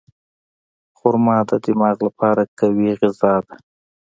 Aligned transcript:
خرما 0.97 1.37
د 1.49 1.51
دماغ 1.65 1.97
لپاره 2.07 2.41
مقوي 2.49 2.91
غذا 2.99 3.33
ده. 3.45 3.55